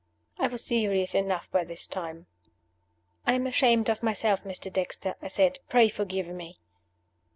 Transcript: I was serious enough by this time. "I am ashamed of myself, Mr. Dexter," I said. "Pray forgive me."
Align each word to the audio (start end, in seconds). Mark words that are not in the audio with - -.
I 0.39 0.47
was 0.47 0.63
serious 0.65 1.13
enough 1.13 1.51
by 1.51 1.63
this 1.63 1.85
time. 1.85 2.25
"I 3.27 3.33
am 3.35 3.45
ashamed 3.45 3.87
of 3.87 4.01
myself, 4.01 4.43
Mr. 4.43 4.73
Dexter," 4.73 5.13
I 5.21 5.27
said. 5.27 5.59
"Pray 5.69 5.89
forgive 5.89 6.27
me." 6.29 6.57